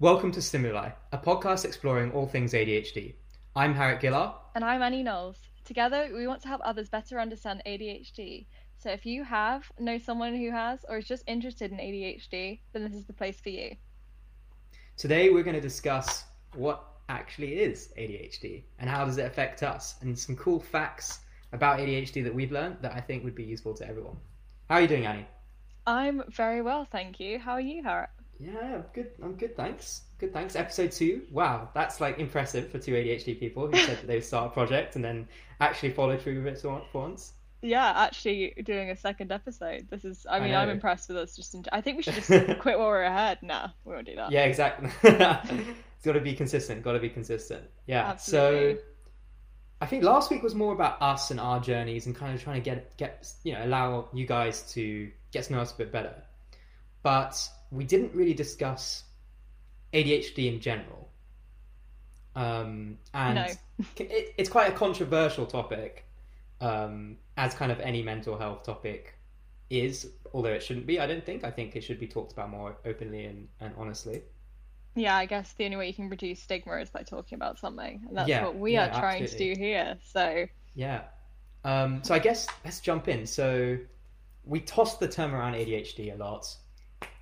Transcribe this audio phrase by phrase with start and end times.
[0.00, 3.16] Welcome to Stimuli, a podcast exploring all things ADHD.
[3.54, 4.32] I'm Harriet Gillard.
[4.54, 5.36] And I'm Annie Knowles.
[5.66, 8.46] Together, we want to help others better understand ADHD.
[8.78, 12.82] So if you have, know someone who has, or is just interested in ADHD, then
[12.82, 13.76] this is the place for you.
[14.96, 16.24] Today, we're going to discuss
[16.54, 21.18] what actually is ADHD and how does it affect us, and some cool facts
[21.52, 24.16] about ADHD that we've learned that I think would be useful to everyone.
[24.70, 25.26] How are you doing, Annie?
[25.86, 27.38] I'm very well, thank you.
[27.38, 28.08] How are you, Harriet?
[28.40, 29.10] Yeah, I'm good.
[29.22, 29.56] I'm good.
[29.56, 30.02] Thanks.
[30.18, 30.32] Good.
[30.32, 30.56] Thanks.
[30.56, 31.22] Episode two.
[31.30, 34.54] Wow, that's like impressive for two ADHD people who said that they would start a
[34.54, 35.28] project and then
[35.60, 37.34] actually follow through with it for once.
[37.62, 39.88] Yeah, actually doing a second episode.
[39.90, 40.26] This is.
[40.28, 41.36] I mean, I I'm impressed with us.
[41.36, 41.54] Just.
[41.54, 42.28] In, I think we should just
[42.60, 43.38] quit while we're ahead.
[43.42, 44.32] Nah, we won't do that.
[44.32, 44.90] Yeah, exactly.
[45.02, 46.82] it's got to be consistent.
[46.82, 47.64] Got to be consistent.
[47.86, 48.08] Yeah.
[48.08, 48.74] Absolutely.
[48.76, 48.80] So,
[49.82, 52.56] I think last week was more about us and our journeys and kind of trying
[52.56, 55.92] to get get you know allow you guys to get to know us a bit
[55.92, 56.14] better.
[57.02, 59.04] But we didn't really discuss
[59.92, 61.08] ADHD in general.
[62.34, 63.46] Um, and No.
[63.96, 66.06] it, it's quite a controversial topic,
[66.60, 69.14] um, as kind of any mental health topic
[69.68, 70.10] is.
[70.32, 71.44] Although it shouldn't be, I don't think.
[71.44, 74.22] I think it should be talked about more openly and, and honestly.
[74.94, 78.04] Yeah, I guess the only way you can reduce stigma is by talking about something,
[78.08, 79.48] and that's Yeah, what we yeah, are trying absolutely.
[79.48, 79.98] to do here.
[80.04, 81.02] So Yeah.
[81.64, 83.26] Um, so I guess let's jump in.
[83.26, 83.78] So
[84.44, 86.54] we toss the term around ADHD a lot.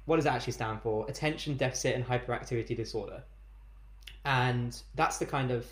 [0.08, 1.04] What does it actually stand for?
[1.08, 3.22] Attention Deficit and Hyperactivity Disorder.
[4.24, 5.66] And that's the kind of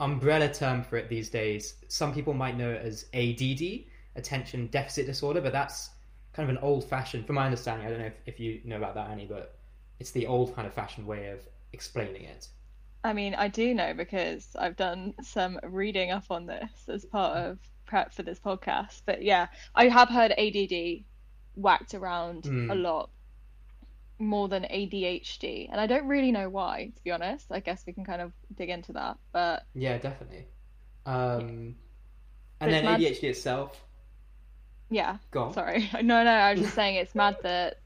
[0.00, 1.74] umbrella term for it these days.
[1.88, 3.84] Some people might know it as ADD,
[4.16, 5.90] Attention Deficit Disorder, but that's
[6.32, 8.78] kind of an old fashioned, from my understanding, I don't know if, if you know
[8.78, 9.58] about that, Annie, but
[10.00, 11.40] it's the old kind of fashioned way of
[11.74, 12.48] explaining it.
[13.04, 17.36] I mean, I do know because I've done some reading up on this as part
[17.36, 19.02] of prep for this podcast.
[19.04, 21.04] But yeah, I have heard ADD
[21.56, 22.72] whacked around Mm.
[22.72, 23.10] a lot
[24.18, 27.46] more than ADHD, and I don't really know why, to be honest.
[27.50, 29.16] I guess we can kind of dig into that.
[29.32, 30.46] But Yeah, definitely.
[31.06, 31.74] Um,
[32.58, 33.84] But and then mad- ADHD itself.
[34.90, 35.52] yeah, Go on.
[35.52, 35.90] sorry.
[36.02, 37.80] No, no, I was just saying it's mad that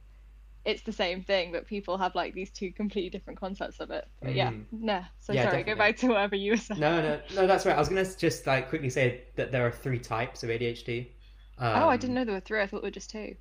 [0.64, 4.06] it's the same thing, but people have like these two completely different concepts of it.
[4.20, 4.64] But yeah, Mm.
[4.72, 5.00] no.
[5.20, 6.80] So Yeah, sorry, go back to whatever you were saying.
[6.80, 7.74] No, no, no, that's right.
[7.74, 11.08] I was gonna just like quickly say that there are three types of ADHD.
[11.56, 12.60] Um, oh, I didn't know there were three.
[12.60, 13.34] I thought there were just two.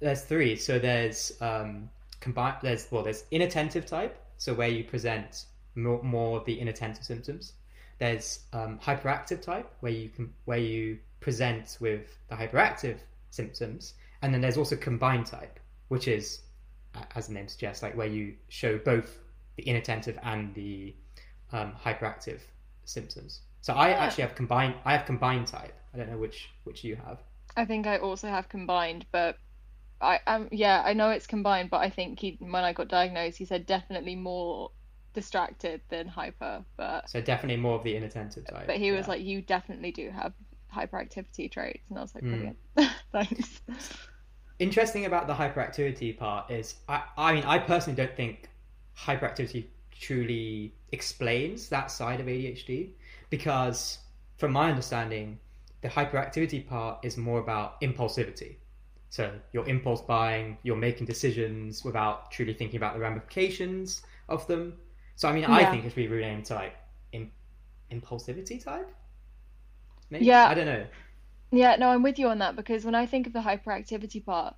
[0.00, 0.56] There's three.
[0.56, 1.90] So there's um
[2.24, 2.56] combined.
[2.62, 4.14] There's well, there's inattentive type.
[4.44, 5.30] So where you present
[5.74, 7.52] more, more of the inattentive symptoms.
[7.98, 12.98] There's um, hyperactive type where you can where you present with the hyperactive
[13.30, 15.56] symptoms, and then there's also combined type,
[15.88, 16.40] which is
[17.16, 19.18] as the name suggests, like where you show both
[19.56, 20.94] the inattentive and the
[21.52, 22.40] um, hyperactive
[22.84, 23.40] symptoms.
[23.66, 24.04] So I Ah.
[24.04, 24.74] actually have combined.
[24.84, 25.74] I have combined type.
[25.92, 27.18] I don't know which which you have.
[27.56, 29.38] I think I also have combined, but
[30.00, 33.38] I um yeah, I know it's combined, but I think he when I got diagnosed,
[33.38, 34.70] he said definitely more
[35.14, 38.66] distracted than hyper, but So definitely more of the inattentive type.
[38.66, 39.08] but he was yeah.
[39.08, 40.32] like, you definitely do have
[40.74, 42.28] hyperactivity traits, and I was like, Mm.
[42.28, 42.58] brilliant,
[43.12, 43.60] thanks.
[44.58, 48.48] interesting about the hyperactivity part is I, I mean I personally don't think
[48.96, 52.90] hyperactivity truly explains that side of ADHD
[53.30, 53.98] because
[54.36, 55.38] from my understanding
[55.82, 58.56] the hyperactivity part is more about impulsivity
[59.14, 64.74] so you're impulse buying you're making decisions without truly thinking about the ramifications of them
[65.14, 66.74] so I mean I think it should be renamed to like
[67.12, 67.30] im-
[67.92, 68.88] impulsivity type
[70.10, 70.46] maybe Yeah.
[70.48, 70.84] I don't know
[71.52, 74.56] Yeah, no, I'm with you on that because when I think of the hyperactivity part,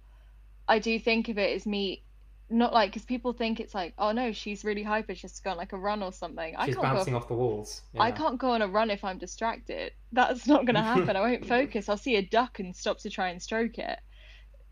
[0.68, 2.04] I do think of it as me.
[2.48, 5.42] Not like because people think it's like, oh no, she's really hyper, she has to
[5.42, 6.54] go on like a run or something.
[6.56, 9.04] I she's can't go bouncing off the walls I can't go on a run if
[9.04, 9.92] I'm distracted.
[10.12, 11.16] That's not going to happen.
[11.16, 11.88] I won't focus.
[11.88, 13.98] I'll see a duck and stop to try and stroke it.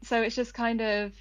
[0.04, 1.12] So it's just kind of,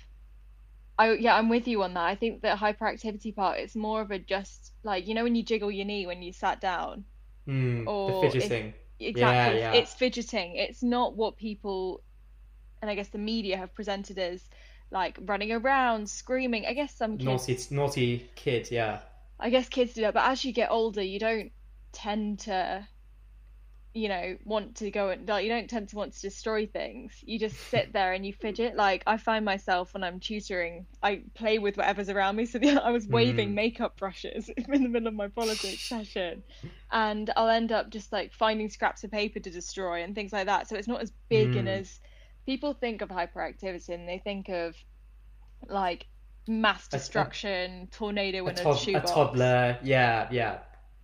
[0.97, 2.05] I yeah, I'm with you on that.
[2.05, 5.43] I think the hyperactivity part it's more of a just like you know when you
[5.43, 7.05] jiggle your knee when you sat down.
[7.47, 8.73] Mm, Or the if- fidgeting.
[8.99, 9.59] Exactly.
[9.59, 9.73] yeah.
[9.73, 10.55] It's fidgeting.
[10.55, 12.01] It's not what people,
[12.81, 14.41] and I guess the media have presented as
[14.91, 16.65] like running around, screaming.
[16.65, 18.69] I guess some kids naughty, naughty kid.
[18.71, 18.99] Yeah,
[19.39, 21.51] I guess kids do that, but as you get older, you don't
[21.91, 22.87] tend to,
[23.95, 27.13] you know, want to go and like you don't tend to want to destroy things.
[27.21, 28.75] You just sit there and you fidget.
[28.75, 32.45] Like I find myself when I'm tutoring, I play with whatever's around me.
[32.45, 33.53] So the, I was waving Mm.
[33.53, 36.41] makeup brushes in the middle of my politics session,
[36.91, 40.47] and I'll end up just like finding scraps of paper to destroy and things like
[40.47, 40.67] that.
[40.67, 41.79] So it's not as big and Mm.
[41.81, 41.99] as
[42.47, 44.75] people think of hyperactivity and they think of
[45.69, 46.07] like
[46.47, 49.11] mass A- a- destruction, tornado a, in a, tod- a shoebox.
[49.11, 49.77] toddler.
[49.83, 50.59] Yeah, yeah.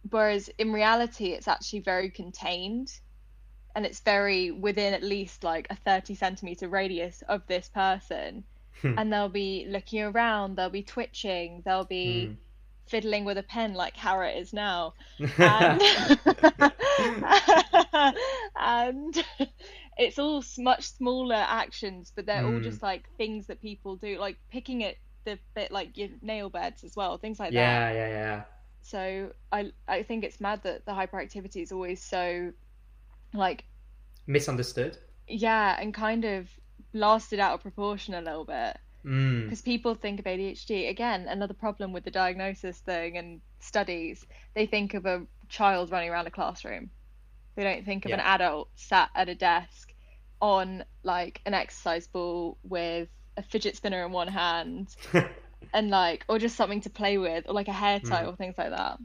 [0.09, 2.91] Whereas in reality, it's actually very contained
[3.75, 8.43] and it's very within at least like a 30 centimeter radius of this person.
[8.81, 8.97] Hmm.
[8.97, 12.37] and they'll be looking around, they'll be twitching, they'll be, Mm.
[12.87, 14.93] fiddling with a pen like Harriet is now.
[15.37, 15.81] And,
[18.55, 19.25] and
[19.97, 22.63] it's all much smaller actions, but they're all Mm.
[22.63, 26.83] just like things that people do, like picking at the bit like your nail beds
[26.85, 27.55] as well, things like that.
[27.55, 28.43] yeah, yeah, yeah.
[28.89, 32.51] So I I think it's mad that the hyperactivity is always so
[33.33, 33.63] like
[34.25, 34.97] Misunderstood.
[35.27, 36.47] yeah, and kind of
[36.91, 39.43] blasted out of proportion a little bit Mm.
[39.45, 44.25] because people think of ADHD again another problem with the diagnosis thing and studies
[44.55, 46.89] they think of a child running around a classroom
[47.55, 49.93] they don't think of an adult sat at a desk
[50.41, 53.07] on like an exercise ball with
[53.37, 54.93] a fidget spinner in one hand
[55.73, 58.25] and like or just something to play with or like a hair tie Mm.
[58.25, 58.99] or things like that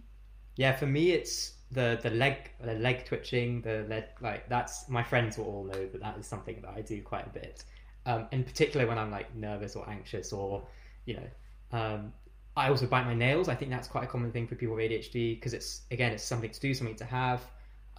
[0.56, 5.02] Yeah, for me, it's the the leg the leg twitching, the leg like that's my
[5.02, 7.64] friends will all know that that is something that I do quite a bit.
[8.06, 10.66] Um, in particular when I'm like nervous or anxious or
[11.06, 11.28] you know,
[11.78, 12.12] um,
[12.56, 13.49] I also bite my nails.
[13.49, 16.22] I think that's quite a common thing for people with ADHD because it's again it's
[16.25, 17.43] something to do, something to have.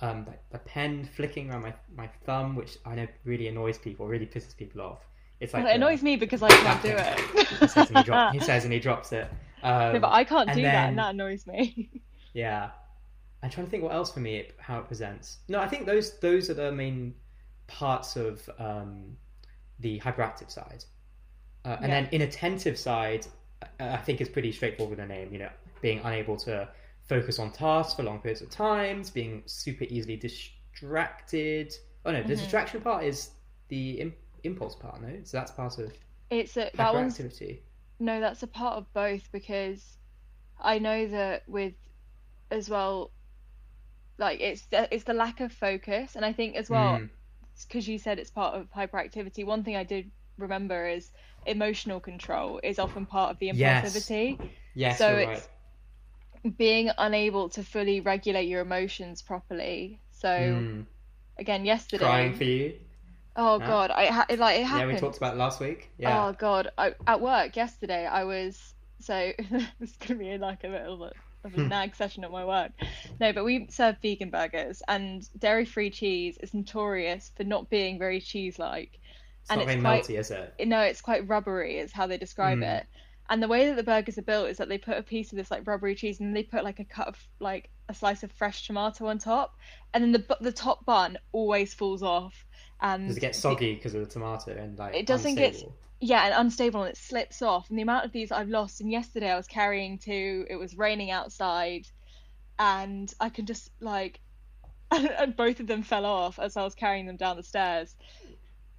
[0.01, 4.07] Um, like the pen flicking around my my thumb, which I know really annoys people,
[4.07, 5.07] really pisses people off.
[5.39, 6.89] It's like Well, it annoys me because I can't do
[7.59, 9.27] he says and he, it drop, he says and he drops it.
[9.63, 11.89] Um, no, but I can't do that and that annoys me
[12.33, 12.69] yeah,
[13.41, 15.37] I'm trying to think what else for me it, how it presents.
[15.47, 17.15] No, I think those those are the main
[17.67, 19.17] parts of um,
[19.79, 20.83] the hyperactive side,
[21.63, 22.01] uh, and Yeah.
[22.01, 23.25] then inattentive side,
[23.63, 25.31] uh, I think is pretty straightforward in the name.
[25.31, 25.49] You know,
[25.81, 26.67] being unable to
[27.07, 31.73] focus on tasks for long periods of times, being super easily distracted.
[32.05, 32.37] Oh no, the Mhm.
[32.39, 33.31] distraction part is
[33.69, 34.15] the Im-
[34.45, 35.01] impulse part.
[35.01, 35.91] No, so that's part of
[36.29, 37.19] it's a, that one's.
[37.99, 39.97] No, that's a part of both because
[40.59, 41.73] I know that with
[42.51, 43.11] as well,
[44.17, 47.09] like it's the, it's the lack of focus, and I think as well Mm.
[47.67, 49.45] because you said it's part of hyperactivity.
[49.45, 51.11] One thing I did remember is
[51.45, 54.37] emotional control is often part of the impulsivity.
[54.39, 55.49] Yes, yes so it's-
[56.43, 56.57] right.
[56.57, 60.01] Being unable to fully regulate your emotions properly.
[60.11, 60.85] So Mm.
[61.37, 62.05] again, yesterday.
[62.05, 62.79] Crying for you.
[63.35, 63.67] Oh Yeah.
[63.67, 64.93] God, I ha- it, like it Yeah, happened.
[64.93, 65.89] we talked about it last week.
[65.97, 66.27] Yeah.
[66.27, 69.31] Oh god, I, at work yesterday I was so
[69.79, 71.67] it's gonna be like a little bit of a Hmm.
[71.67, 72.71] nag session at my work.
[73.19, 78.19] No, but we serve vegan burgers and dairy-free cheese is notorious for not being very
[78.19, 78.99] cheese-like.
[79.41, 80.53] It's and not it's very quite- melty, is it?
[80.65, 82.79] No, it's quite rubbery, is how they describe Mm.
[82.79, 82.87] it.
[83.29, 85.37] And the way that the burgers are built is that they put a piece of
[85.37, 88.23] this like rubbery cheese and then they put like a cut of like a slice
[88.23, 89.55] of fresh tomato on top,
[89.93, 92.45] and then the the top bun always falls off.
[92.85, 95.63] And Does it get soggy because of the tomato and like It doesn't get-
[95.99, 97.67] yeah, and unstable and it slips off.
[97.69, 100.77] And the amount of these I've lost, and yesterday I was carrying two, it was
[100.77, 101.87] raining outside,
[102.59, 104.19] and I can just like,
[104.91, 107.95] and both of them fell off as I was carrying them down the stairs.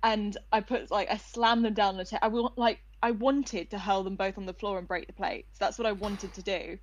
[0.04, 2.20] And I put like, I slammed them down the table.
[2.22, 5.14] I want like, I wanted to hurl them both on the floor and break the
[5.14, 5.58] plates.
[5.58, 6.78] That's what I wanted to do.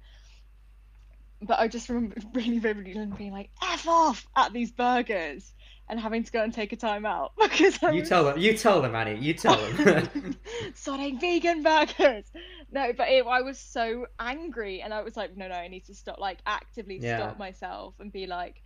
[1.42, 5.54] But I just remember really vividly being like, F off at these burgers
[5.94, 8.40] and having to go and take a time out because I You tell them.
[8.40, 9.20] You tell them, Annie.
[9.20, 10.36] You tell them.
[10.74, 12.26] Sorting vegan burgers.
[12.72, 15.86] No, but it, I was so angry, and I was like, no, no, I need
[15.86, 17.18] to stop, like, actively Yeah.
[17.20, 18.64] stop myself and be like,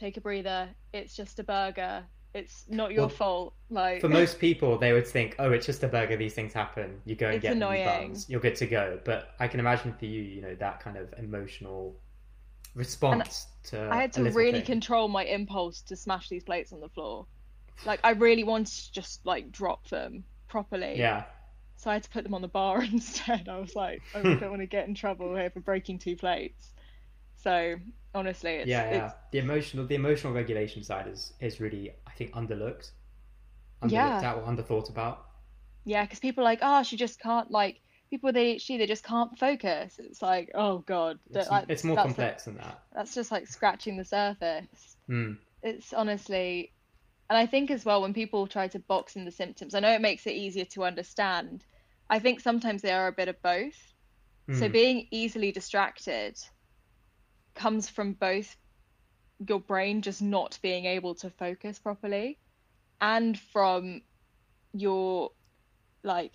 [0.00, 0.68] take a breather.
[0.92, 2.02] It's just a burger.
[2.34, 3.54] It's not your Well, fault.
[3.70, 6.16] Like, For most people, they would think, "Oh, it's just a burger.
[6.16, 7.00] These things happen.
[7.04, 7.84] You go and It's get annoying.
[7.84, 8.28] bums.
[8.28, 11.14] You're good to go." But I can imagine for you, you know, that kind of
[11.18, 11.96] emotional
[12.74, 13.88] response to.
[13.90, 14.62] I had to really thing.
[14.62, 17.26] control my impulse to smash these plates on the floor.
[17.84, 20.98] Like, I really wanted to just like drop them properly.
[20.98, 21.24] Yeah.
[21.76, 23.48] So I had to put them on the bar instead.
[23.48, 26.74] I was like, I don't want to get in trouble here for breaking two plates.
[27.36, 27.76] So
[28.14, 29.06] honestly, it's, yeah, yeah.
[29.06, 32.90] it's The emotional, the emotional regulation side is is really, I think, underlooked,
[33.82, 34.22] underlooked Yeah.
[34.22, 35.26] at or underthought about.
[35.84, 37.80] Yeah, because people are like, oh, she just can't like
[38.10, 39.96] people with ADHD, they just can't focus.
[39.98, 42.82] It's like, oh god, It's, like, it's more complex than that.
[42.94, 44.96] that's just like scratching the surface.
[45.10, 45.38] Mm.
[45.62, 46.72] It's honestly,
[47.28, 49.92] and I think as well when people try to box in the symptoms, I know
[49.92, 51.64] it makes it easier to understand.
[52.10, 53.76] I think sometimes they are a bit of both.
[54.50, 54.72] So Mm.
[54.72, 56.38] being easily distracted
[57.54, 58.56] comes from both
[59.46, 62.38] your brain just not being able to focus properly
[63.00, 64.00] and from
[64.72, 65.30] your
[66.02, 66.34] like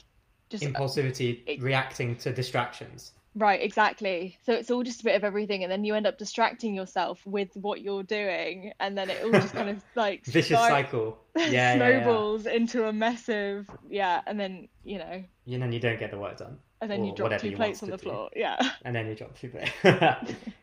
[0.49, 3.11] just Impulsivity, it- reacting to distractions.
[3.35, 6.19] right exactly so it's all just a bit of everything and then you end up
[6.19, 10.59] distracting yourself with what you're doing and then it all just kind of like Vicious
[10.59, 11.17] cycle.
[11.35, 11.75] Yeah, yeah, yeah.
[12.03, 16.19] snowballs into a massive yeah and then you know You know, you don't get the
[16.19, 16.59] work done.
[16.81, 18.03] and then you drop two plates on the do.
[18.03, 19.71] floor yeah and then you drop two plates,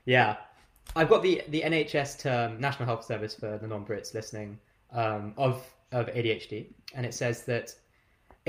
[0.04, 0.36] yeah,
[0.96, 4.58] I've got the the NHS term National Health Service for the non-Brits listening
[4.92, 7.74] um, of of ADHD, and it says that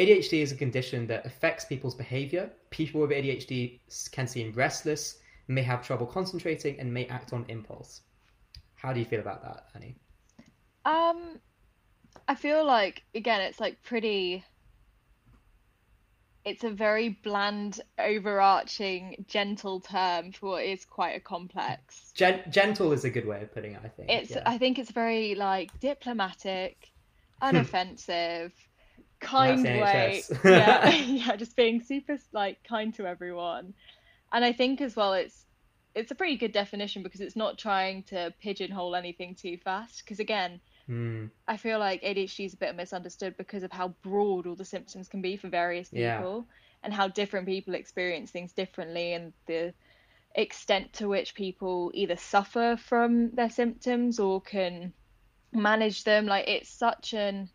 [0.01, 2.50] ADHD is a condition that affects people's behavior.
[2.72, 3.79] People with ADHD
[4.12, 8.01] can seem restless, may have trouble concentrating, and may act on impulse.
[8.74, 9.96] How do you feel about that, Annie?
[10.86, 11.39] Um,
[12.27, 14.43] I feel like again, it's like pretty.
[16.43, 22.12] It's a very bland, overarching, gentle term for what is quite a complex.
[22.15, 23.81] Gen- gentle is a good way of putting it.
[23.84, 24.10] I think.
[24.10, 24.31] It's.
[24.31, 24.41] yeah.
[24.48, 26.89] I think it's very like diplomatic,
[27.43, 28.51] unoffensive,
[29.21, 30.23] kind way.
[30.43, 33.73] Yeah, yeah, just being super like kind to everyone.
[34.33, 35.45] And I think as well, it's
[35.93, 40.03] it's a pretty good definition because it's not trying to pigeonhole anything too fast.
[40.03, 41.27] Because again, Hmm.
[41.47, 45.07] I feel like ADHD is a bit misunderstood because of how broad all the symptoms
[45.07, 46.17] can be for various Yeah.
[46.17, 46.47] people
[46.83, 49.73] and how different people experience things differently and the
[50.35, 54.93] extent to which people either suffer from their symptoms or can
[55.53, 56.25] manage them.
[56.25, 57.49] Like it's such an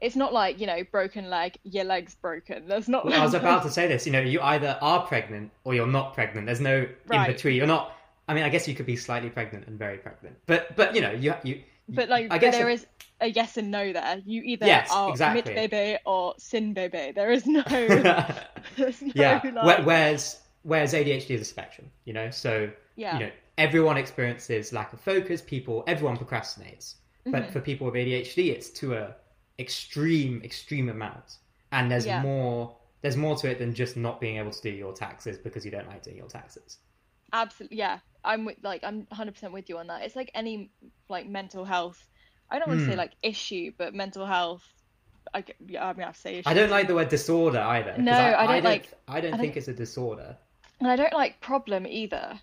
[0.00, 2.66] it's not like, you know, broken leg, your leg's broken.
[2.68, 4.06] There's not Well, I was about to say this.
[4.06, 6.46] You know, you either are pregnant or you're not pregnant.
[6.46, 7.28] There's no Right.
[7.28, 7.56] in between.
[7.56, 7.92] You're not.
[8.28, 11.00] I mean, I guess you could be slightly pregnant and very pregnant, but but you
[11.00, 11.62] know, you you.
[11.88, 12.86] But like, I guess there is
[13.20, 14.22] a yes and no there.
[14.24, 15.52] You either Yes, are exactly.
[15.54, 17.10] mit baby or sin baby.
[17.12, 17.62] There is no,
[18.76, 19.40] there's no yeah.
[19.44, 21.90] like, Where- Whereas whereas ADHD is a spectrum.
[22.04, 25.42] You know, so yeah, you know everyone experiences lack of focus.
[25.42, 26.94] People, everyone procrastinates,
[27.26, 27.52] but Mhm.
[27.52, 29.16] for people with ADHD, it's to a
[29.60, 31.36] extreme extreme amount,
[31.72, 32.22] and there's Yeah.
[32.22, 32.76] more.
[33.02, 35.70] There's more to it than just not being able to do your taxes because you
[35.70, 36.78] don't like doing your taxes.
[37.32, 37.78] absolutely.
[37.78, 40.02] Yeah, I'm with, like I'm 100% with you on that.
[40.02, 40.72] It's like any
[41.08, 42.04] like mental health.
[42.50, 42.98] I don't want to say Hmm.
[42.98, 44.66] like issue, but mental health.
[45.32, 46.48] I yeah, I mean I say issue.
[46.50, 47.96] I don't like the word disorder either.
[47.98, 50.36] No, I don't like- I don't I think don't- it's a disorder.
[50.80, 52.40] and I don't like problem either,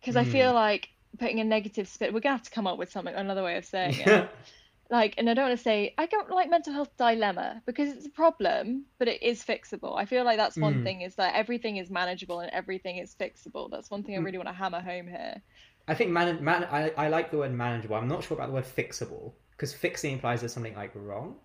[0.00, 0.56] because I feel Hmm.
[0.56, 2.12] like putting a negative spin.
[2.12, 4.28] We're gonna have to come up with something another way of saying it.
[4.90, 8.06] like and i don't want to say i don't like mental health dilemma because it's
[8.06, 10.82] a problem but it is fixable i feel like that's one Mm.
[10.84, 14.24] thing is that everything is manageable and everything is fixable that's one thing i Mm.
[14.24, 15.42] really want to hammer home here
[15.88, 17.94] I think man, man I, I like the word manageable.
[17.94, 21.36] I'm not sure about the word fixable because fixing implies there's something like wrong.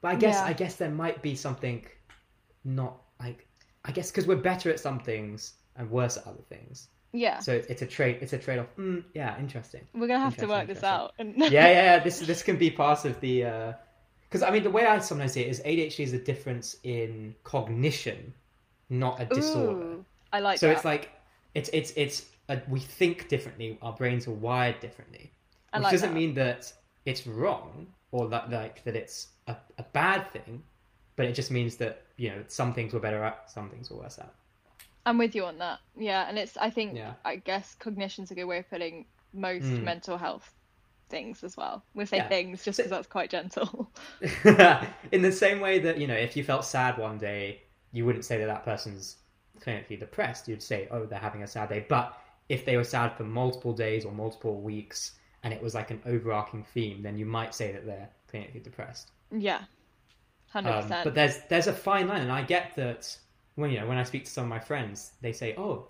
[0.00, 0.46] But I guess Yeah.
[0.50, 1.84] I guess there might be something
[2.64, 3.48] not like
[3.84, 6.88] I guess because we're better at some things and worse at other things.
[7.12, 8.18] Yeah So it's, a trade.
[8.20, 8.66] It's a trade off.
[8.78, 9.82] Mm, yeah, interesting.
[9.94, 11.98] we're gonna have to work this out and yeah, yeah, yeah.
[12.04, 13.74] This this can be part of the
[14.28, 17.34] because I mean the way I sometimes see it is ADHD is a difference in
[17.44, 18.32] cognition,
[18.88, 19.82] not a disorder.
[19.82, 21.10] Ooh, i like so that it's like
[21.54, 23.78] it's it's it's a, we think differently.
[23.82, 25.32] Our brains are wired differently,
[25.72, 26.14] I which like doesn't that.
[26.18, 26.72] mean that
[27.04, 30.62] it's wrong or that like that it's a, a bad thing,
[31.16, 33.98] but it just means that you know some things we're better at, some things we're
[33.98, 34.32] worse at.
[35.06, 35.78] I'm with you on that.
[35.96, 37.14] Yeah and it's i think Yeah.
[37.24, 39.82] i guess cognition's a good way of putting most Mm.
[39.82, 40.52] mental health
[41.08, 41.82] things as well.
[41.94, 42.28] We'll say Yeah.
[42.28, 43.90] things just So- because that's quite gentle.
[45.12, 48.24] In the same way that you know if you felt sad one day you wouldn't
[48.24, 49.16] say that that person's
[49.60, 50.48] clinically depressed.
[50.48, 51.84] You'd say oh they're having a sad day.
[51.88, 52.16] But
[52.48, 56.00] if they were sad for multiple days or multiple weeks and it was like an
[56.06, 59.10] overarching theme then you might say that they're clinically depressed.
[59.30, 59.62] Yeah.
[60.54, 63.16] 100% Um, but there's there's a fine line and i get that
[63.56, 65.86] when you know when i speak to some of my friends they say oh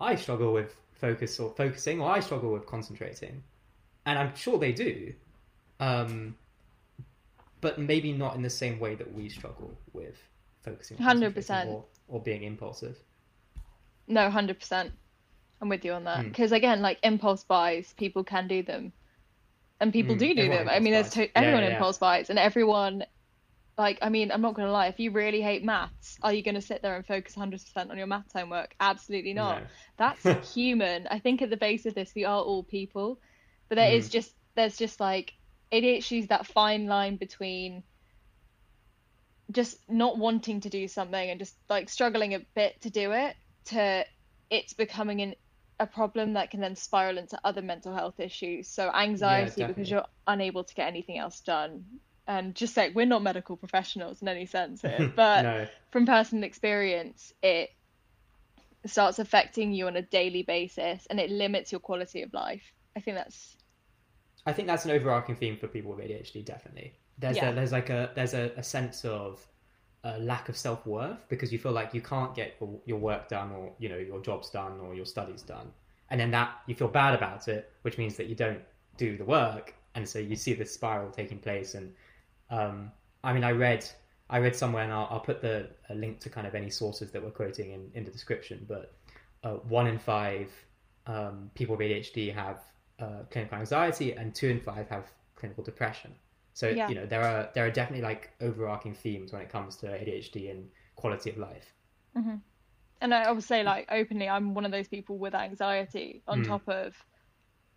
[0.00, 3.42] i struggle with focus or focusing or i struggle with concentrating
[4.06, 5.12] and i'm sure they do
[5.80, 6.34] um,
[7.60, 10.16] but maybe not in the same way that we struggle with
[10.62, 11.66] focusing 100%.
[11.66, 12.96] or, or being impulsive
[14.08, 14.92] No, hundred percent.
[15.60, 16.20] I'm with you on that.
[16.22, 16.28] Hmm.
[16.28, 18.92] Because again, like impulse buys, people can do them,
[19.80, 20.68] and people Hmm, do do them.
[20.68, 21.30] I mean, there's to- buys.
[21.34, 21.74] Everyone yeah, yeah.
[21.74, 23.04] impulse buys, and everyone.
[23.78, 24.88] Like, I mean, I'm not gonna lie.
[24.88, 28.08] If you really hate maths, are you gonna sit there and focus 100% on your
[28.08, 28.74] maths homework?
[28.80, 29.60] Absolutely not.
[29.60, 29.66] No.
[29.98, 31.06] That's human.
[31.08, 33.20] I think at the base of this, we are all people,
[33.68, 34.12] but there is Mm.
[34.12, 35.32] just there's just like
[35.70, 37.84] it is that fine line between
[39.52, 43.34] just not wanting to do something and just like struggling a bit to do it
[43.66, 44.04] to
[44.50, 45.34] it's becoming an
[45.80, 48.68] a problem that can then spiral into other mental health issues.
[48.68, 51.84] So anxiety because you're unable to get anything else done.
[52.28, 56.44] And just like we're not medical professionals in any sense here, but no from personal
[56.44, 57.70] experience, it
[58.86, 62.72] starts affecting you on a daily basis and it limits your quality of life.
[62.96, 63.56] I think that's
[64.46, 66.44] I think that's an overarching theme for people with ADHD.
[66.44, 67.50] Definitely, there's Yeah.
[67.50, 69.46] a, there's like a there's a, a sense of
[70.04, 73.28] a lack of self worth because you feel like you can't get your, your work
[73.28, 75.72] done or you know your job's done or your studies done,
[76.10, 78.62] and then that you feel bad about it, which means that you don't
[78.96, 81.74] do the work, and so you see this spiral taking place.
[81.74, 81.94] And
[82.50, 82.90] um,
[83.24, 83.84] I mean, I read
[84.30, 87.10] I read somewhere, and I'll, I'll put the a link to kind of any sources
[87.12, 88.92] that we're quoting in, in the description, but
[89.44, 90.50] uh, one in five
[91.06, 92.60] um, people with ADHD have
[93.00, 96.14] uh, clinical anxiety, and two in five have clinical depression.
[96.54, 96.88] So Yeah.
[96.88, 100.50] you know there are there are definitely like overarching themes when it comes to ADHD
[100.50, 101.72] and quality of life.
[103.00, 106.46] and I would say like openly, I'm one of those people with anxiety on Mm.
[106.48, 106.94] top of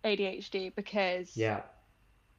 [0.04, 1.62] ADHD because Yeah.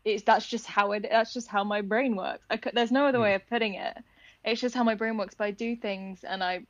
[0.05, 2.45] It's that's just how it that's just how my brain works.
[2.49, 3.21] I there's no other Mm.
[3.21, 3.97] way of putting it.
[4.43, 5.35] It's just how my brain works.
[5.35, 6.65] But I do things and I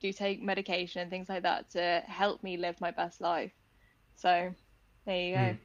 [0.00, 3.52] do take medication and things like that to help me live my best life.
[4.16, 4.54] So
[5.06, 5.40] there you go.
[5.40, 5.58] Mm.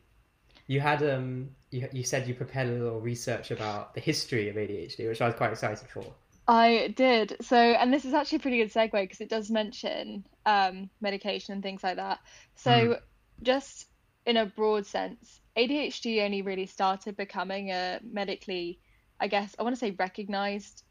[0.67, 4.57] You had um you you said you prepared a little research about the history of
[4.57, 6.03] ADHD, which I was quite excited for.
[6.47, 7.37] I did.
[7.41, 11.53] So, and this is actually a pretty good segue because it does mention um, medication
[11.53, 12.19] and things like that.
[12.55, 13.01] So, Mhm.
[13.43, 13.85] just
[14.25, 18.79] in a broad sense, ADHD only really started becoming a medically,
[19.19, 20.83] I guess, I want to say recognized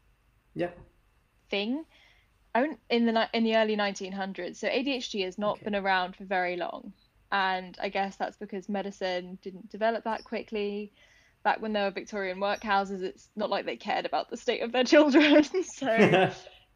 [0.55, 0.71] Yeah.
[1.49, 1.85] thing
[2.89, 4.59] in the in the early 1900s.
[4.59, 5.63] So ADHD has not Okay.
[5.63, 6.93] been around for very long,
[7.31, 10.93] and I guess that's because medicine didn't develop that quickly.
[11.43, 14.71] Back when there were Victorian workhouses, it's not like they cared about the state of
[14.73, 15.43] their children.
[15.63, 16.17] so,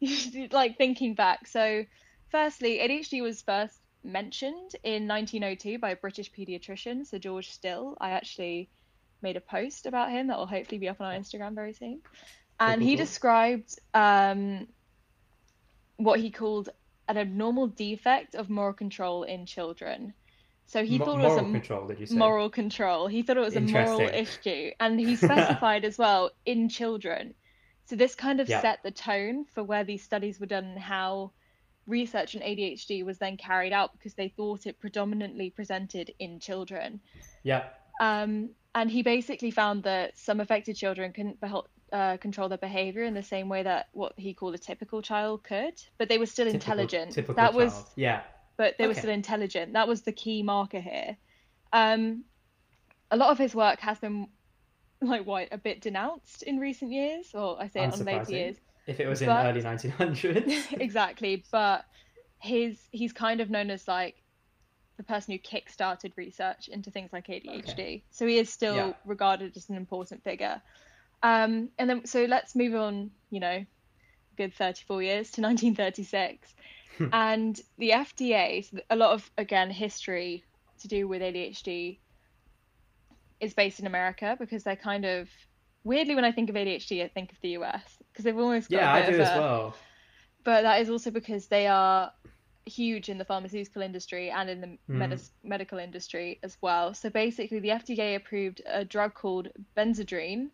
[0.52, 1.84] like thinking back, so
[2.30, 7.96] firstly, ADHD was first mentioned in 1902 by a British pediatrician, Sir George Still.
[8.00, 8.70] I actually
[9.22, 12.00] made a post about him that will hopefully be up on our Instagram very soon.
[12.60, 14.68] And he described um,
[15.96, 16.68] what he called
[17.08, 20.14] an abnormal defect of moral control in children.
[20.66, 22.14] So he Mo- thought it was a control, did you say?
[22.16, 23.06] moral control.
[23.06, 27.34] He thought it was a moral issue, and he specified as well in children.
[27.86, 28.62] So this kind of Yeah.
[28.62, 31.32] set the tone for where these studies were done and how
[31.86, 37.00] research on ADHD was then carried out because they thought it predominantly presented in children.
[37.42, 37.64] Yeah.
[38.00, 43.04] Um, and he basically found that some affected children couldn't behel- uh, control their behavior
[43.04, 46.26] in the same way that what he called a typical child could, but they were
[46.26, 47.12] still Typical- intelligent.
[47.12, 47.84] Typical that was.
[47.96, 48.22] Yeah.
[48.56, 49.72] but they were still intelligent.
[49.74, 51.16] That was the key marker here.
[51.72, 52.24] Um,
[53.10, 54.28] a lot of his work has been
[55.00, 58.56] like what a bit denounced in recent years, or I say it on later years.
[58.86, 60.72] If it was in But- early 1900s.
[60.80, 61.84] exactly, but
[62.40, 64.16] his he's kind of known as like
[64.96, 68.02] the person who kick-started research into things like ADHD.
[68.10, 68.92] So he is still Yeah.
[69.04, 70.60] regarded as an important figure.
[71.22, 73.66] Um, and then so let's move on, you know, a
[74.36, 76.54] good 34 years to 1936.
[77.12, 80.44] and the FDA, so a lot of again history
[80.80, 81.98] to do with ADHD
[83.40, 85.28] is based in America because they're kind of
[85.82, 87.82] weirdly when I think of ADHD I think of the US
[88.14, 89.74] because they've almost got yeah, I do as a- well.
[90.44, 92.12] but that is also because they are
[92.66, 94.78] huge in the pharmaceutical industry and in the Mm.
[94.88, 96.94] medis- medical industry as well.
[96.94, 100.50] So basically, the FDA approved a drug called Benzedrine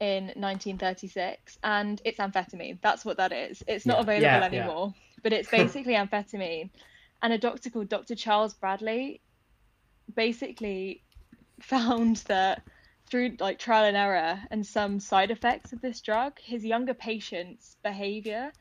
[0.00, 2.78] in 1936, and it's amphetamine.
[2.82, 3.62] That's what that is.
[3.66, 4.02] It's not Yeah.
[4.02, 4.44] available Yeah, yeah.
[4.62, 5.50] anymore, but it's
[5.82, 6.70] basically amphetamine.
[7.22, 8.14] And a doctor called Dr.
[8.14, 9.20] Charles Bradley
[10.14, 11.02] basically
[11.60, 12.62] found that
[13.10, 17.76] through like trial and error and some side effects of this drug, his younger patients'
[17.82, 18.52] behavior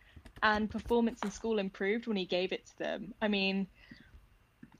[0.44, 3.14] and performance in school improved when he gave it to them.
[3.22, 3.68] I mean,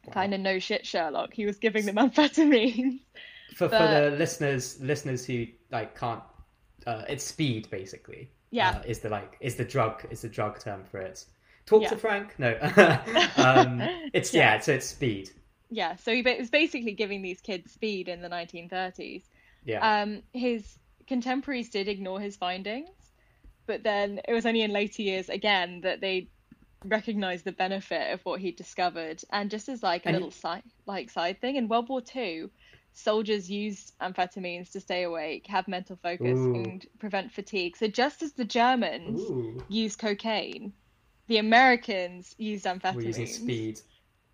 [0.08, 0.14] Wow.
[0.14, 1.34] kind of no shit, Sherlock.
[1.34, 3.00] He was giving them amphetamine.
[3.56, 6.22] For, for the listeners listeners who like can't
[6.86, 8.30] uh, it's speed basically.
[8.52, 8.70] Yeah.
[8.78, 11.26] Uh, is the like is the drug is the drug term for it.
[11.66, 11.90] Talk Yeah.
[11.90, 12.36] to Frank?
[12.38, 12.52] No.
[13.38, 13.82] um,
[14.14, 14.54] it's Yeah.
[14.56, 15.32] yeah, so it's speed.
[15.72, 19.24] yeah, so he was basically giving these kids speed in the 1930s.
[19.66, 20.02] Yeah.
[20.02, 22.90] Um, his contemporaries did ignore his findings,
[23.66, 26.30] but then it was only in later years again that they
[26.84, 29.22] recognized the benefit of what he discovered.
[29.32, 32.50] And just as like a And- little side like side thing, in World War II,
[32.94, 36.56] soldiers used amphetamines to stay awake, have mental focus, Ooh.
[36.56, 37.76] and prevent fatigue.
[37.76, 39.64] So just as the Germans Ooh.
[39.68, 40.74] used cocaine,
[41.28, 42.96] the Americans used amphetamines.
[42.96, 43.82] We're using speed.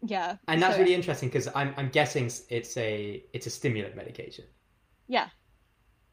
[0.03, 0.35] Yeah.
[0.47, 4.45] And that's so- really interesting because I'm I'm guessing it's a it's a stimulant medication.
[5.07, 5.29] Yeah.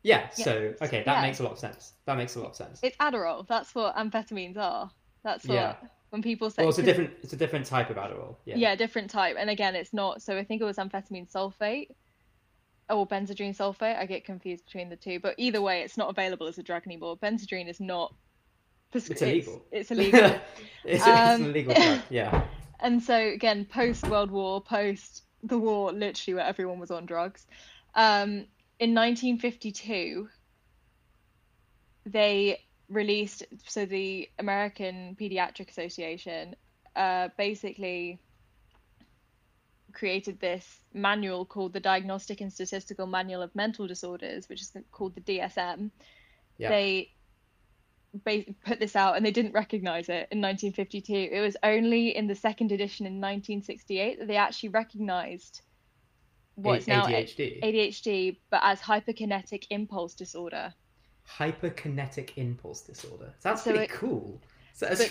[0.02, 0.44] Yeah, Yeah.
[0.44, 1.22] so okay, that Yeah.
[1.22, 1.92] makes a lot of sense.
[2.06, 2.80] That makes a lot of sense.
[2.82, 3.46] It's Adderall.
[3.46, 4.90] That's what amphetamines are.
[5.24, 5.76] That's what Yeah.
[6.10, 8.36] when people say Well, it's a different it's a different type of Adderall.
[8.44, 8.56] Yeah.
[8.56, 8.74] yeah.
[8.76, 9.36] different type.
[9.38, 10.22] And again, it's not.
[10.22, 11.88] So I think it was amphetamine sulfate
[12.88, 13.98] or benzodrine sulfate.
[13.98, 16.84] I get confused between the two, but either way, it's not available as a drug
[16.86, 17.16] anymore.
[17.18, 18.14] Benzodrine is not.
[18.94, 19.62] It's illegal.
[19.70, 20.20] It's, illegal.
[20.24, 20.40] it's,
[20.84, 22.00] it's Um, an illegal drug.
[22.08, 22.44] Yeah.
[22.80, 27.46] and so again, post World War, post the war, literally where everyone was on drugs.
[27.94, 28.46] Um,
[28.80, 30.28] in 1952,
[32.06, 36.54] they released so the American Pediatric Association
[36.96, 38.18] uh, basically
[39.92, 45.14] created this manual called the Diagnostic and Statistical Manual of Mental Disorders, which is called
[45.14, 45.90] the DSM.
[46.56, 46.68] Yeah.
[46.70, 47.12] They
[48.64, 51.12] put this out and they didn't recognize it in 1952.
[51.12, 55.62] It was only in the second edition in 1968 that they actually recognized
[56.62, 57.62] what's A- now ADHD.
[57.62, 60.74] ADHD, but as hyperkinetic impulse disorder.
[61.38, 63.34] Hyperkinetic impulse disorder.
[63.42, 64.40] That's So pretty it- cool.
[64.74, 65.10] So that's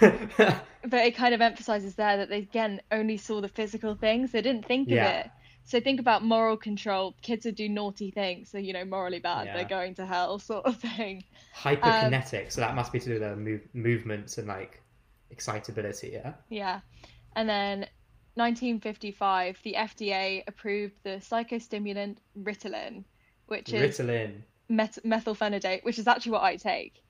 [0.84, 4.30] but it kind of emphasizes there that they again only saw the physical things.
[4.32, 5.04] They didn't think Yeah.
[5.20, 5.30] of it.
[5.64, 7.14] So think about moral control.
[7.20, 9.46] Kids would do naughty things, so you know morally bad.
[9.46, 9.56] Yeah.
[9.56, 11.24] They're going to hell, sort of thing.
[11.56, 12.52] hyperkinetic.
[12.52, 14.80] so that must be to do with their move, movements and like
[15.30, 16.10] excitability.
[16.12, 16.34] Yeah.
[16.48, 16.80] Yeah.
[17.36, 17.86] And then
[18.34, 23.04] 1955, the FDA approved the psychostimulant Ritalin,
[23.46, 24.42] which is Ritalin.
[24.68, 27.02] met- methylphenidate, which is actually what I take.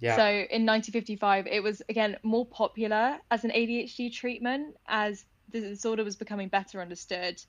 [0.00, 0.16] Yeah.
[0.16, 6.02] So in 1955, it was again more popular as an ADHD treatment as the disorder
[6.02, 7.40] was becoming better understood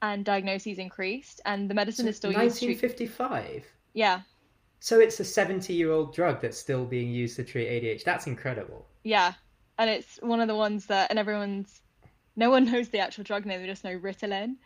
[0.00, 2.80] and diagnoses increased, and the medicine is still used to treat.
[2.82, 3.64] 1955.
[3.94, 4.20] Yeah,
[4.78, 8.04] So it's a 70 year old drug that's still being used to treat ADHD.
[8.04, 8.86] That's incredible.
[9.02, 9.32] yeah,
[9.76, 11.80] and it's one of the ones that, and everyone's,
[12.38, 14.56] no one knows the actual drug name, they just know Ritalin.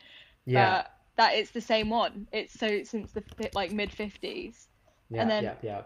[0.44, 0.82] Yeah.
[0.82, 2.28] But that it's the same one.
[2.32, 3.22] It's so since the
[3.54, 4.66] like mid 50s.
[5.10, 5.22] yeah.
[5.22, 5.54] and then- yeah.
[5.62, 5.82] Yeah.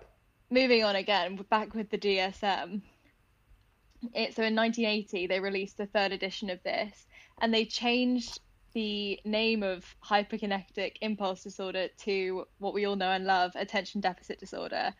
[0.50, 2.82] moving on again, back with the DSM.
[4.14, 7.06] It, so in 1980, they released the third edition of this,
[7.40, 8.40] and they changed
[8.74, 14.38] the name of hyperkinetic impulse disorder to what we all know and love, attention deficit
[14.38, 14.92] disorder.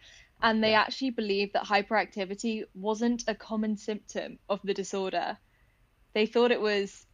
[0.43, 0.81] And they Yeah.
[0.81, 5.37] actually believed that hyperactivity wasn't a common symptom of the disorder.
[6.17, 7.05] They thought it was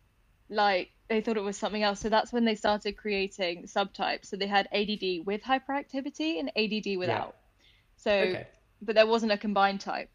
[0.49, 1.99] like they thought it was something else.
[1.99, 4.27] So that's when they started creating subtypes.
[4.27, 7.35] So they had ADD with hyperactivity and ADD without.
[7.97, 8.47] So, Okay.
[8.81, 10.09] but there wasn't a combined type.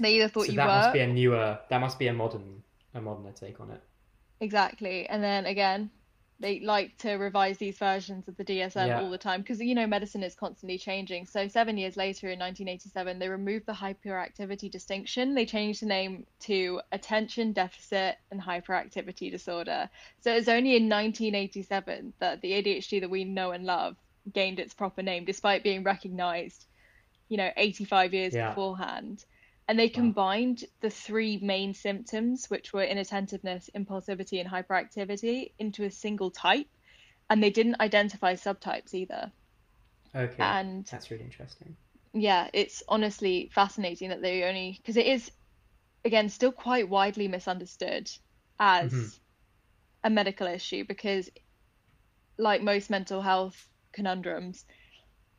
[0.00, 1.58] They either thought So you that were That must be a newer.
[1.68, 2.62] That must be a modern,
[2.94, 3.82] a moderner take on it.
[4.40, 5.90] exactly, and then again,
[6.40, 9.00] they like to revise these versions of the DSM Yeah.
[9.02, 11.26] all the time because you know medicine is constantly changing.
[11.26, 15.34] So seven years later, in 1987, they removed the hyperactivity distinction.
[15.34, 19.90] They changed the name to attention deficit and hyperactivity disorder.
[20.20, 23.96] So it was only in 1987 that the ADHD that we know and love
[24.32, 26.66] gained its proper name, despite being recognized,
[27.28, 28.50] you know, 85 years Yeah.
[28.50, 29.24] beforehand.
[29.68, 35.90] And they combined the three main symptoms, which were inattentiveness, impulsivity, and hyperactivity, into a
[35.90, 36.66] single type.
[37.30, 39.32] And they didn't identify subtypes either.
[40.14, 40.42] Okay.
[40.42, 41.76] And That's really interesting.
[42.14, 45.30] yeah, it's honestly fascinating that they only because it is
[46.04, 48.10] again still quite widely misunderstood
[48.58, 49.20] as Mhm.
[50.04, 51.30] a medical issue because
[52.38, 54.64] like most mental health conundrums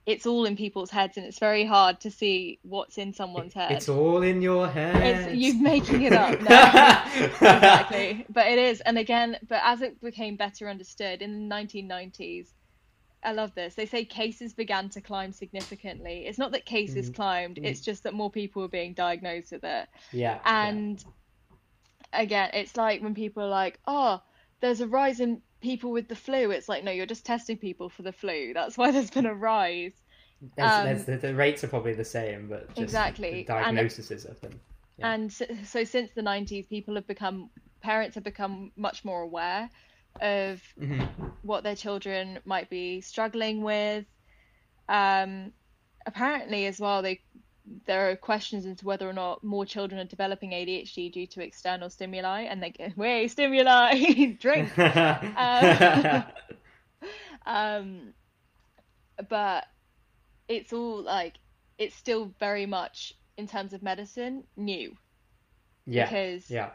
[0.10, 3.72] it's all in people's heads and it's very hard to see what's in someone's head
[3.74, 5.36] It's all in your head.
[5.38, 6.56] You're making it up no.
[7.56, 12.48] exactly but it is and again but as it became better understood in the 1990s
[13.24, 17.16] i love this they say cases began to climb significantly it's not that cases Mhm.
[17.16, 17.66] climbed Mhm.
[17.66, 20.40] it's just that more people were being diagnosed with it Yeah.
[20.46, 21.04] and
[22.14, 24.22] again it's like when people are like oh
[24.62, 27.90] there's a rise in people with the flu it's like no you're just testing people
[27.90, 29.92] for the flu that's why there's been a rise
[30.56, 33.44] There's, um, there's, the, the rates are probably the same, but just Exactly.
[33.46, 34.58] the And- diagnoses of them.
[34.98, 35.12] Yeah.
[35.14, 37.50] And so, so since the 90s, people have become,
[37.82, 39.70] parents have become much more aware
[40.22, 41.08] of Mhm.
[41.42, 44.06] what their children might be struggling with.
[44.88, 45.52] Um,
[46.06, 47.20] apparently, as well, they
[47.90, 51.90] there are questions into whether or not more children are developing ADHD due to external
[51.90, 56.24] stimuli, and they go, "Way stimuli, drink." Um,
[57.48, 58.14] um,
[59.28, 59.66] but
[60.48, 61.34] it's all like
[61.80, 64.96] it's still very much in terms of medicine new
[65.88, 66.06] yeah.
[66.06, 66.70] because Yeah.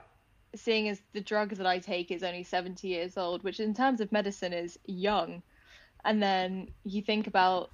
[0.57, 4.00] seeing as the drug that I take is only 70 years old, which in terms
[4.00, 5.44] of medicine is young,
[6.05, 7.70] and then you think about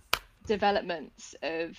[0.46, 1.78] developments of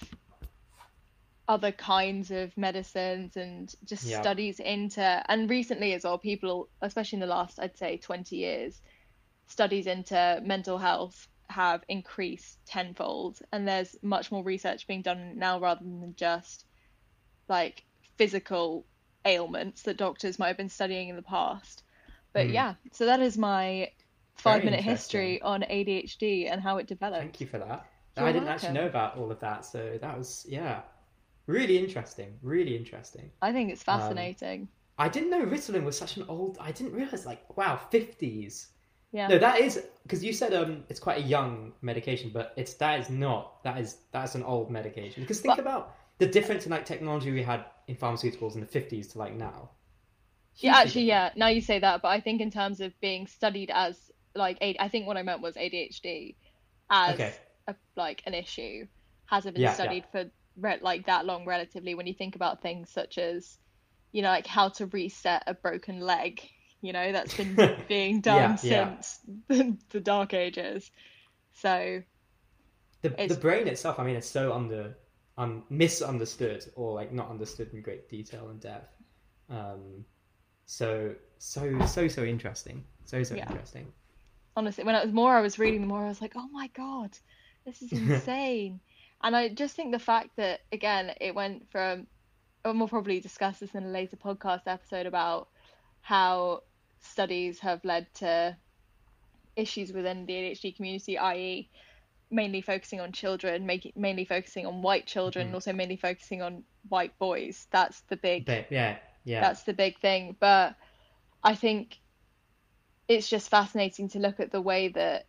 [1.51, 4.19] other kinds of medicines and just Yeah.
[4.19, 8.81] studies into, and recently as well, people, especially in the last, I'd say, 20 years,
[9.47, 15.59] studies into mental health have increased tenfold, and there's much more research being done now
[15.59, 16.63] rather than just
[17.49, 17.83] like
[18.17, 18.87] physical
[19.25, 21.83] ailments that doctors might have been studying in the past.
[22.33, 22.53] But Hmm.
[22.53, 23.91] yeah, so that is my
[24.37, 27.23] five minute history on ADHD and how it developed.
[27.23, 27.85] Thank you for that.
[28.17, 30.81] You're I didn't actually know about all of that, so that was yeah,
[31.47, 32.38] really interesting.
[32.41, 33.32] Really interesting.
[33.41, 34.67] I think it's fascinating.
[34.97, 36.58] I didn't know Ritalin was such an old.
[36.60, 38.67] I didn't realize like wow, fifties.
[39.12, 39.27] yeah.
[39.27, 42.99] No, that is because you said um it's quite a young medication, but it's that
[42.99, 43.63] is not.
[43.63, 45.23] That is that's an old medication.
[45.23, 48.67] Because think But- about the difference in like technology we had in pharmaceuticals in the
[48.67, 49.71] fifties to like now.
[50.58, 51.32] Yeah, actually, yeah.
[51.36, 54.88] Now you say that, but I think in terms of being studied as like, I
[54.89, 56.36] think what I meant was ADHD
[56.89, 57.34] as Okay.
[57.67, 58.86] a, like an issue
[59.25, 59.73] hasn't been Yeah, yeah.
[59.73, 60.25] studied for
[60.62, 61.95] re- like that long relatively.
[61.95, 63.58] When you think about things such as,
[64.12, 66.41] you know, like how to reset a broken leg,
[66.82, 67.56] you know, that's been
[67.88, 69.02] being done Yeah, yeah.
[69.02, 69.19] since
[69.50, 70.91] the, the Dark Ages.
[71.54, 72.04] So
[73.02, 74.95] The It's- the brain itself, I mean, it's so under
[75.38, 78.95] un- misunderstood or like not understood in great detail and depth.
[79.50, 80.06] Um,
[80.65, 83.50] so so so so interesting, so so Yeah.
[83.50, 83.93] interesting.
[84.56, 86.67] honestly, when it was more I was reading, the more I was like, oh my
[86.69, 87.17] god,
[87.65, 88.82] this is insane.
[89.23, 92.07] And I just think the fact that again it went from,
[92.65, 95.49] and we'll probably discuss this in a later podcast episode about
[96.01, 96.63] how
[96.99, 98.55] studies have led to
[99.55, 101.69] issues within the ADHD community, i.e.,
[102.29, 105.53] mainly focusing on children, making mainly focusing on white children, Mhm.
[105.53, 107.67] also mainly focusing on white boys.
[107.71, 110.38] That's the big But yeah, yeah, that's the big thing.
[110.39, 110.75] But
[111.43, 111.99] I think
[113.07, 115.27] it's just fascinating to look at the way that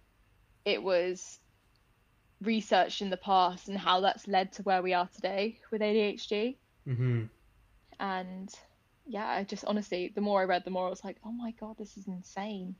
[0.64, 1.40] it was
[2.42, 6.58] researched in the past and how that's led to where we are today with ADHD.
[6.86, 7.30] hmm
[8.00, 8.48] And
[9.06, 11.52] yeah, I just honestly, the more I read, the more I was like, oh my
[11.60, 12.76] God, this is insane.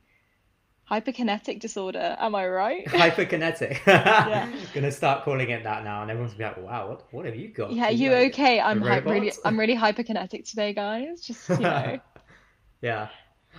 [0.91, 2.87] Hyperkinetic disorder, am I right?
[2.93, 3.79] hyperkinetic.
[4.75, 7.37] Gonna start calling it that now, and everyone's gonna be like, "Wow, what what have
[7.37, 8.61] you got?" yeah, you like, okay?
[8.61, 9.33] I'm hy- really.
[9.45, 11.21] I'm really hyperkinetic today, guys.
[11.23, 11.99] Just you know,
[12.81, 13.09] yeah,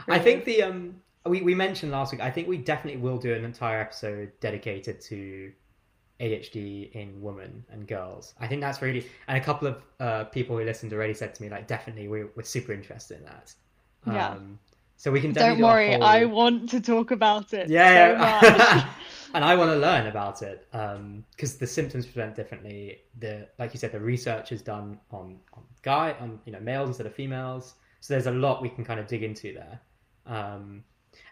[0.09, 2.21] I think the um we we mentioned last week.
[2.21, 5.51] I think we definitely will do an entire episode dedicated to
[6.23, 8.33] ADHD in women and girls.
[8.39, 11.43] I think that's really and a couple of uh, people who listened already said to
[11.43, 13.53] me like definitely we're we're super interested in that.
[14.07, 14.29] Yeah.
[14.29, 14.59] Um,
[14.97, 17.87] so we can don't definitely do worry, whole- I want to talk about it yeah,
[17.87, 18.75] so yeah.
[18.75, 18.85] much.
[19.33, 22.99] and I want to learn about it because the symptoms present differently.
[23.19, 26.87] The like you said, the research is done on on guy on you know males
[26.87, 27.75] instead of females.
[27.99, 29.79] So there's a lot we can kind of dig into there.
[30.25, 30.83] Um,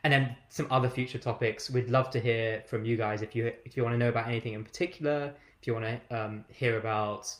[0.03, 1.69] and then some other future topics.
[1.69, 4.27] We'd love to hear from you guys if you if you want to know about
[4.27, 5.33] anything in particular.
[5.61, 7.33] If you want to um, hear about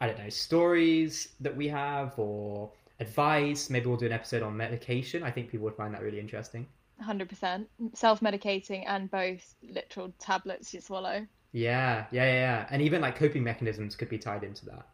[0.00, 3.70] I don't know stories that we have or advice.
[3.70, 5.22] Maybe we'll do an episode on medication.
[5.22, 6.66] I think people would find that really interesting.
[7.02, 12.66] 100% self-medicating and both literal tablets you swallow Yeah, yeah, yeah, yeah.
[12.70, 14.86] And even like coping mechanisms could be tied into that.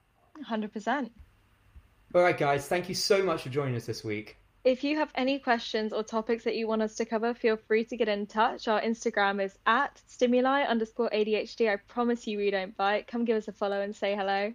[0.48, 1.10] 100%
[2.14, 4.39] All right, guys, thank you so much for joining us this week.
[4.62, 7.85] If you have any questions or topics that you want us to cover, feel free
[7.87, 8.68] to get in touch.
[8.68, 11.73] Our Instagram is at stimuli underscore ADHD.
[11.73, 13.07] I promise you we don't bite.
[13.07, 14.44] Come give us a follow and say hello.
[14.44, 14.55] And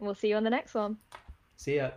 [0.00, 0.96] we'll see you on the next one.
[1.56, 1.90] See ya.